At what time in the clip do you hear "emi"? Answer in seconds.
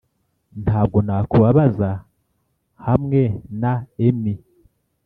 4.07-4.33